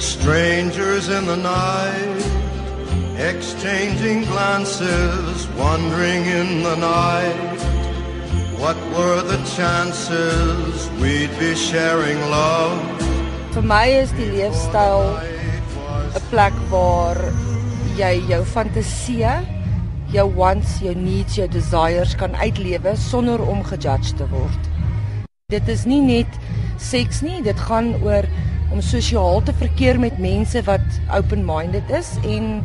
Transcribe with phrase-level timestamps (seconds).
[0.00, 2.24] Strangers in the night,
[3.18, 7.60] exchanging glances, wandering in the night.
[8.56, 12.80] What were the chances we'd be sharing love?
[13.52, 15.04] Vir my is die leefstyl
[16.16, 17.20] 'n plek waar
[18.00, 19.36] jy jou fantasie,
[20.16, 24.62] jou wants, jou needs, jou desires kan uitlewe sonder om gejudged te word.
[25.52, 26.40] Dit is nie net
[26.78, 28.24] seks nie, dit gaan oor
[28.70, 30.84] om sosiaal te verkeer met mense wat
[31.16, 32.60] open-minded is en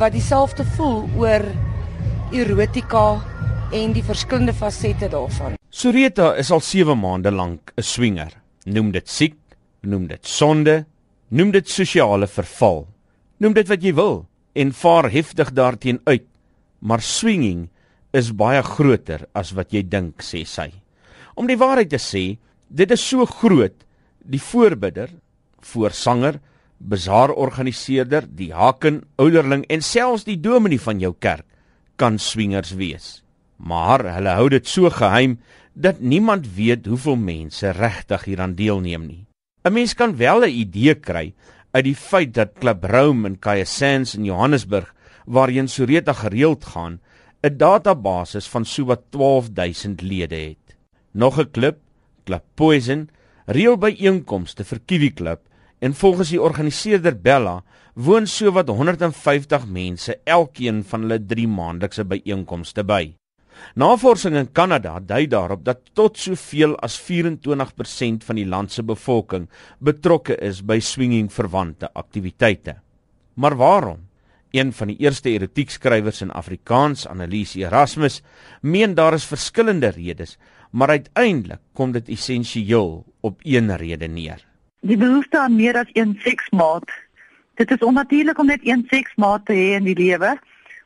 [0.00, 1.44] wat dieselfde voel oor
[2.34, 3.06] erotika
[3.72, 5.54] en die verskillende fasette daarvan.
[5.70, 8.32] Sureta is al 7 maande lank 'n swinger.
[8.64, 9.38] Noem dit siek,
[9.80, 10.84] noem dit sonde,
[11.28, 12.86] noem dit sosiale verval.
[13.38, 16.26] Noem dit wat jy wil en vaar heftig daarteen uit.
[16.78, 17.68] Maar swinging
[18.12, 20.70] is baie groter as wat jy dink, sê sy.
[21.34, 22.38] Om die waarheid te sê,
[22.68, 23.74] dit is so groot
[24.24, 25.10] die voorbidder,
[25.60, 26.40] voorsanger,
[26.78, 31.46] bazaarorganiseerder, die haken, ouderling en selfs die dominee van jou kerk
[31.96, 33.22] kan swingers wees.
[33.56, 35.38] Maar hulle hou dit so geheim
[35.74, 39.26] dat niemand weet hoeveel mense regtig hieraan deelneem nie.
[39.64, 41.34] 'n Mens kan wel 'n idee kry
[41.70, 44.94] uit die feit dat Club Rome in Kayasands in Johannesburg
[45.26, 47.00] waarheen Soreta gereeld gaan,
[47.42, 50.76] 'n database van sowat 12000 lede het.
[51.12, 51.76] Nog 'n klub,
[52.24, 53.08] Club Poison,
[53.46, 55.40] reël byeenkomste vir Kiwi Club
[55.82, 57.62] en volgens die organiseerder Bella
[57.94, 63.02] woon sowat 150 mense elkeen van hulle 3 maandelikse byeenkomste by.
[63.76, 69.48] Navorsing in Kanada dui daarop dat tot soveel as 24% van die land se bevolking
[69.78, 72.78] betrokke is by swinging verwante aktiwiteite.
[73.34, 74.08] Maar waarom?
[74.52, 78.20] Een van die eerste erotiek-skrywers in Afrikaans, Annelies Erasmus,
[78.60, 80.36] meen daar is verskillende redes,
[80.72, 84.40] maar uiteindelik kom dit essensieel op een rede neer.
[84.80, 86.88] Die behoefte aan meer as een seksmaat.
[87.54, 90.38] Dit is onnatuurlik om net een seksmaat te hê in die lewe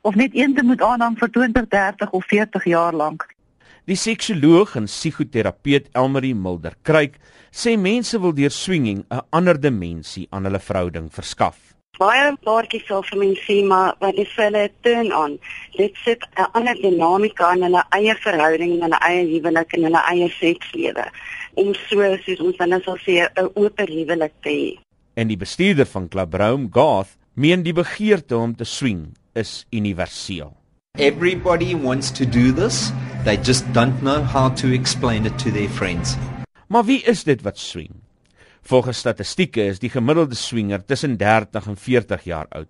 [0.02, 3.26] of net een te moet aanhang vir 20, 30 of 40 jaar lank.
[3.86, 7.20] Die seksoloog en psigoterapeut Elmarie Mulder kruik
[7.54, 11.75] sê mense wil deur swinging 'n ander dimensie aan hulle verhouding verskaf.
[11.96, 15.38] Baie paartjies sal vir my sê maar wat is hulle turn on?
[15.78, 20.02] Dit sit 'n ander dinamika in hulle eie verhouding en hulle eie huwelik en hulle
[20.12, 21.06] eie sekslewe.
[21.54, 24.78] Om so soos ons dan sal sê 'n oop huwelik te hê.
[25.14, 30.52] En die bestuurder van Club Rome, Garth, meen die begeerte om te swing is universeel.
[30.98, 32.92] Everybody wants to do this.
[33.24, 36.16] They just don't know how to explain it to their friends.
[36.68, 38.05] Maar wie is dit wat swing?
[38.66, 42.66] Volgens statistieke is die gemiddelde swinger tussen 30 en 40 jaar oud,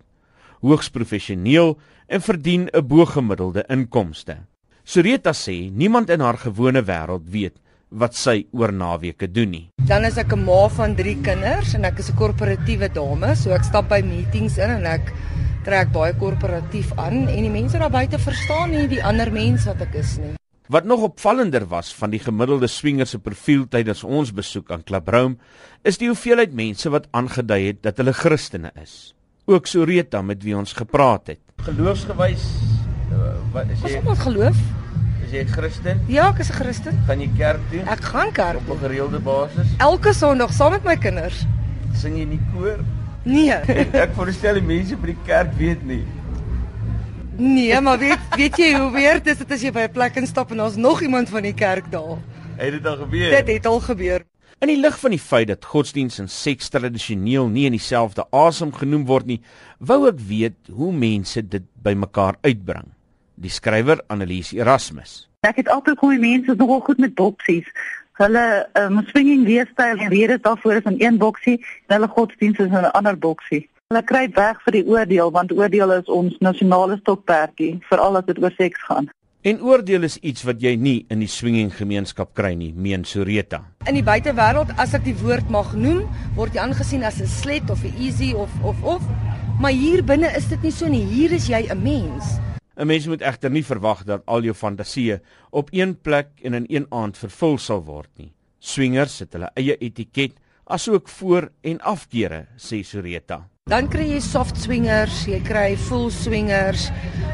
[0.61, 1.73] hoogs professioneel
[2.07, 4.37] en verdien 'n bo-gemiddelde inkomste.
[4.83, 7.57] Soreta sê niemand in haar gewone wêreld weet
[7.89, 9.69] wat sy oor naweke doen nie.
[9.87, 13.51] Dan is ek 'n ma van 3 kinders en ek is 'n korporatiewe dame, so
[13.51, 15.13] ek stap by meetings in en ek
[15.65, 19.81] trek baie korporatief aan en die mense daar buite verstaan nie die ander mens wat
[19.81, 20.36] ek is nie.
[20.67, 25.07] Wat nog opvallender was van die gemiddelde swinger se profiel tydens ons besoek aan Club
[25.07, 25.37] Rome,
[25.87, 29.13] is die hoeveelheid mense wat aangedui het dat hulle Christene is.
[29.47, 31.39] Ook Soreta met wie ons gepraat het.
[31.63, 32.43] Geloofsgewys
[33.15, 34.01] uh, wat is jy?
[34.03, 34.59] Wat geloof?
[35.23, 36.03] Is jy 'n Christen?
[36.11, 36.99] Ja, ek is 'n Christen.
[37.07, 37.87] Gaan jy kerk toe?
[37.87, 39.67] Ek gaan kerk op 'n gereelde basis.
[39.77, 41.45] Elke Sondag saam met my kinders.
[41.95, 42.83] Sing jy nie koor?
[43.23, 43.55] Nee.
[44.03, 46.03] ek voorstel die mense by die kerk weet nie.
[47.37, 50.51] Nee, maar weet weet jy hoe weer dit is as jy by 'n plek instap
[50.51, 52.17] en daar's nog iemand van die kerk daar.
[52.55, 53.29] Het dit al gebeur?
[53.29, 54.25] Dit het al gebeur.
[54.59, 58.73] In die lig van die feit dat godsdiens en seks tradisioneel nie in dieselfde asem
[58.73, 59.41] genoem word nie,
[59.77, 62.89] wou ek weet hoe mense dit bymekaar uitbring.
[63.35, 65.29] Die skrywer Annelies Erasmus.
[65.45, 67.69] Ek het altyd goeie mense nogal goed met boksies.
[68.17, 72.65] Hulle um, swinging leefstyl en redes daarvoor is in een boksie en hulle godsdiens is
[72.65, 73.69] in 'n ander boksie.
[73.87, 78.41] Hulle kry weg vir die oordeel want oordeel is ons nasionale stokperdjie veral as dit
[78.43, 79.07] oor seks gaan.
[79.47, 83.61] En oordeel is iets wat jy nie in die swinging gemeenskap kry nie, meen Soreta.
[83.87, 86.03] In die buitewêreld as ek die woord mag noem,
[86.35, 89.07] word jy aangesien as 'n slet of 'n easy of of of,
[89.61, 91.05] maar hier binne is dit nie so nie.
[91.07, 92.43] Hier is jy 'n mens.
[92.75, 95.21] 'n Mens moet egter nie verwag dat al jou fantasieë
[95.51, 98.33] op een plek en in een aand vervul sal word nie.
[98.59, 100.35] Swingers het hulle eie etiket,
[100.65, 103.47] asook voor- en afkeere, sê Soreta.
[103.67, 106.85] Dan kry jy soft swingers, jy kry full swingers.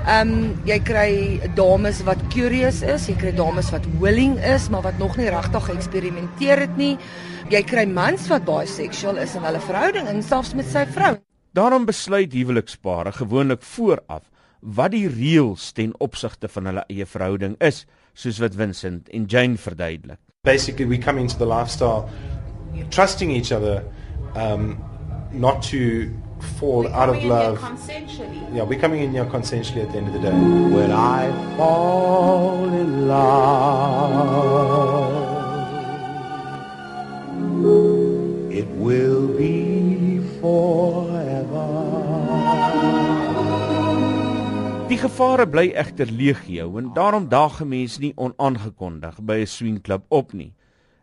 [0.10, 1.10] Ehm um, jy kry
[1.54, 5.68] dames wat curious is, jy kry dames wat willing is, maar wat nog nie regtig
[5.68, 6.96] geëksperimenteer het nie.
[7.54, 11.12] Jy kry mans wat baie seksueel is in hulle verhouding en selfs met sy vrou.
[11.54, 14.26] Daarom besluit huwelikspare gewoonlik vooraf
[14.64, 17.84] wat die reëls ten opsigte van hulle eie verhouding is,
[18.18, 20.18] soos wat Vincent en Jane verduidelik.
[20.50, 22.10] Basically we come into the lifestyle
[22.90, 23.84] trusting each other
[24.34, 24.82] um
[25.34, 26.10] not to
[26.60, 27.60] fall out of love.
[27.60, 28.42] consensually.
[28.54, 30.32] Yeah, we're coming in here consensually at the end of the day.
[30.32, 33.72] When I fall in love,
[38.52, 41.70] it will be forever.
[44.90, 50.34] Die gevare bly egter legio en daarom daag mense nie onaangekondig by 'n swingklub op
[50.34, 50.54] nie.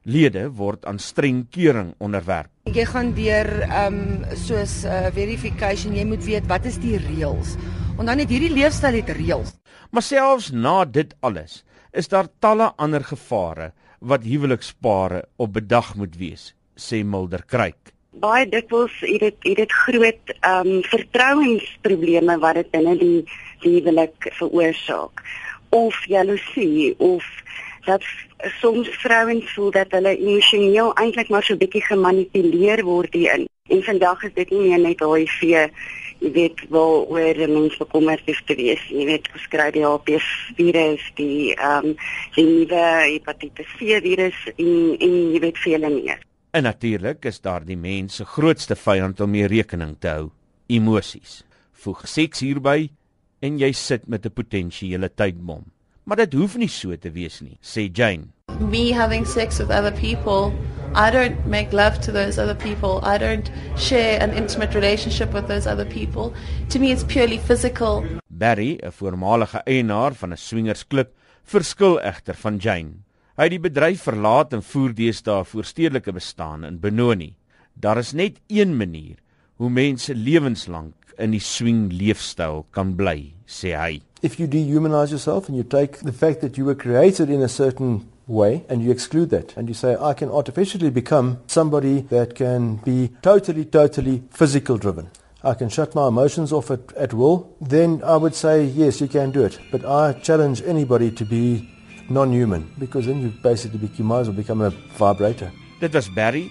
[0.05, 2.50] Lede word aan streng keuring onderwerp.
[2.69, 6.99] Jy gaan deur ehm um, soos 'n uh, verification, jy moet weet wat is die
[7.01, 7.57] reëls.
[7.99, 9.55] En dan het hierdie leefstyl het reëls.
[9.91, 16.17] Maar selfs na dit alles, is daar talle ander gevare wat huwelikspare op bedag moet
[16.17, 17.97] wees, sê Mulder Kruik.
[18.13, 23.25] Baie dikwels het dit het dit groot ehm um, vertrouensprobleme wat dit binne die
[23.65, 25.25] die huwelik veroorsaak
[25.71, 27.25] of jaloesie of
[27.85, 28.03] dat
[28.61, 33.49] soms vrouens voel dat hulle emosioneel eintlik maar so bietjie gemanipuleer word hierin.
[33.71, 35.43] En vandag is dit nie meer net HIV,
[36.21, 38.83] jy weet, wel oor mense bekommerd is te wees.
[38.91, 41.95] Jy weet, ons kry die HPV virus, die ehm um,
[42.35, 46.21] die nuwe hepatitis C virus en en jy weet vele meer.
[46.51, 50.31] En natuurlik is daar die mens se grootste vyand om mee rekening te hou,
[50.67, 51.45] emosies.
[51.85, 52.91] Voeg seks hierby
[53.41, 55.65] en jy sit met 'n potensiële tydbom.
[56.11, 58.33] Maar dit hoef nie so te wees nie, sê Jane.
[58.59, 60.51] Me having sex with other people,
[60.91, 62.99] I don't make love to those other people.
[63.07, 63.47] I don't
[63.79, 66.33] share an intimate relationship with those other people.
[66.71, 68.03] To me, it's purely physical.
[68.27, 71.15] Barry, 'n voormalige eienaar van 'n swingersklub,
[71.45, 73.07] verskil egter van Jane.
[73.37, 77.35] Hy het die bedryf verlaat en voer deesdae voorstedelike bestaan in Benoni.
[77.75, 79.23] Daar is net een manier
[79.55, 84.03] hoe mense lewenslank in die swing leefstyl kan bly, sê hy.
[84.23, 87.49] If you dehumanize yourself and you take the fact that you were created in a
[87.49, 92.35] certain way and you exclude that and you say I can artificially become somebody that
[92.35, 95.11] can be totally totally physical driven.
[95.43, 99.09] I can shut my emotions off at, at will, then I would say yes, you
[99.09, 99.59] can do it.
[99.73, 101.67] But I challenge anybody to be
[102.11, 105.51] non-human because then you basically be, you might as well become a vibrator.
[105.81, 106.51] Dit was Barry,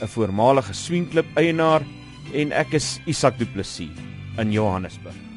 [0.00, 1.84] 'n voormalige swingklub eienaar
[2.32, 3.90] en ek is Isak Du Plessis
[4.38, 5.29] in Johannesburg.